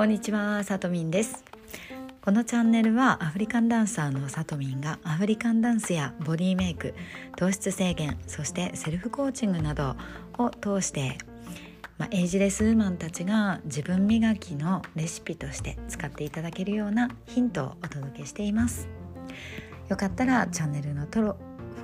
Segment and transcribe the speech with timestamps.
[0.00, 1.44] こんにちは、さとみんです。
[2.22, 6.94] このチャンネルはアフリカンダンサーのさとみんがアフリカンダンスやボディメイク
[7.36, 9.96] 糖質制限そしてセルフコーチングなど
[10.38, 11.18] を通して
[11.98, 18.88] まあ、エイジレスウーマンたちが自分磨きのレシピとして使っていただけるようなヒントをお届けしています。
[19.90, 21.18] よかったらチャンネルのフ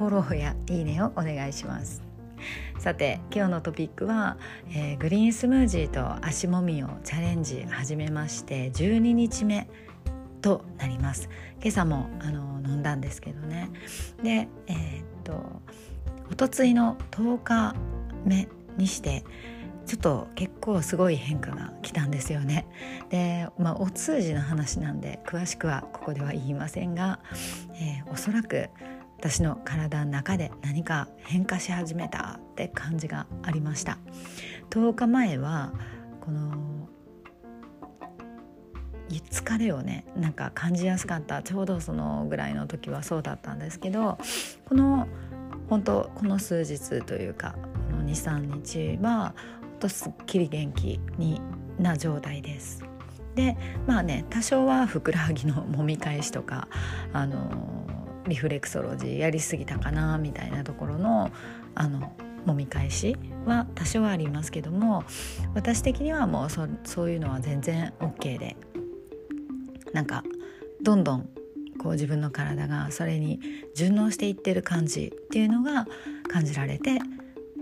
[0.06, 2.05] ォローやいいねをお願いします。
[2.78, 4.36] さて今日のトピックは、
[4.70, 9.68] えー、グリーンスムージーと足もみをチャレンジ始めまして12日目
[10.42, 11.28] となります
[11.60, 13.70] 今朝もあの飲んだんですけどね
[14.22, 15.62] でえー、っと
[16.30, 17.74] おとついの10日
[18.24, 19.24] 目にして
[19.86, 22.66] ちょっと結構すごい変化が来たんですよね。
[23.08, 27.20] で、まあ、お通じの話なんで詳しくはここでは言いませんが、
[27.74, 28.68] えー、おそらく
[29.26, 33.98] 私の体の中で何か変化し始めたって感じがありました
[34.70, 35.72] 10日前は
[36.20, 36.88] この
[39.10, 44.16] 疲れをねなんか感じやすかったちょうどそのぐらいの時はそうだったんですけど
[44.64, 45.08] この
[45.68, 47.56] 本当この数日というか
[47.90, 51.40] この23日はほんとすっきり元気に
[51.80, 52.84] な状態です。
[53.34, 56.68] でまあね多少はふくらはぎの揉み返しとか
[57.12, 57.85] あの
[58.26, 61.30] リフレクソロジーやりすぎたかなみたいなところの
[61.74, 62.12] あの
[62.46, 65.04] 揉み返しは多少はありますけども
[65.54, 68.56] 私的にはもうそそういうのは全然 OK で
[69.92, 70.22] なんか
[70.82, 71.28] どんどん
[71.78, 73.40] こう自分の体がそれに
[73.74, 75.86] 順応していってる感じっていうのが
[76.28, 76.98] 感じられて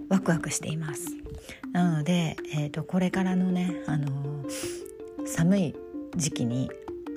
[0.09, 1.07] ワクワクしています。
[1.73, 5.75] なので、えーと、これからのね、あのー、寒い
[6.17, 6.71] 時期に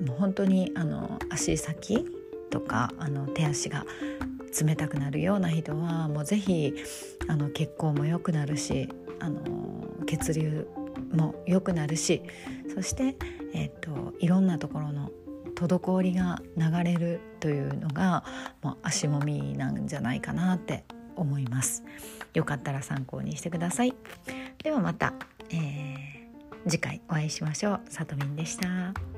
[0.06, 2.06] もう本当にあの足先
[2.50, 3.86] とかあの手足が
[4.60, 6.74] 冷たくなるような人はもうぜひ
[7.28, 9.42] あの血行も良くなるしあの
[10.06, 10.68] 血流
[11.12, 12.22] も良くなるし
[12.74, 13.16] そして、
[13.54, 15.12] えーと、いろんなところの
[15.56, 18.24] 滞りが流れるというのが
[18.62, 20.86] もう足もみなんじゃないかなって
[21.16, 21.84] 思います。
[22.36, 23.96] よかったら参考にしてください。
[24.64, 25.14] ではまた、
[25.50, 27.82] えー、次回お会いしましょう。
[27.90, 29.17] さとみんでした。